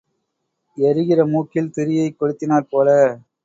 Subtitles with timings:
[0.77, 2.89] எரிகிற மூக்கில் திரியைக் கொளுத்தினாற் போல.